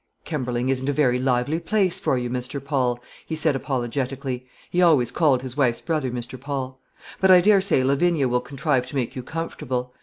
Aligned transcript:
"Kemberling 0.25 0.69
isn't 0.69 0.89
a 0.89 0.93
very 0.93 1.19
lively 1.19 1.59
place 1.59 1.99
for 1.99 2.17
you, 2.17 2.27
Mr. 2.27 2.59
Paul," 2.63 2.99
he 3.23 3.35
said 3.35 3.55
apologetically, 3.55 4.47
he 4.71 4.81
always 4.81 5.11
called 5.11 5.43
his 5.43 5.55
wife's 5.55 5.79
brother 5.81 6.09
Mr. 6.09 6.41
Paul, 6.41 6.79
"but 7.19 7.29
I 7.29 7.39
dare 7.39 7.61
say 7.61 7.83
Lavinia 7.83 8.27
will 8.27 8.41
contrive 8.41 8.87
to 8.87 8.95
make 8.95 9.15
you 9.15 9.21
comfortable. 9.21 9.93